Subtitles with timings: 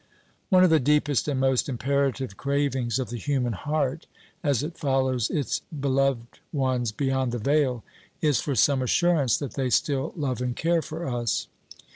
[0.49, 4.07] One of the deepest and most imperative cravings of the human heart,
[4.43, 7.83] as it follows its beloved ones beyond the veil,
[8.19, 11.45] is for some assurance that they still love and care for us.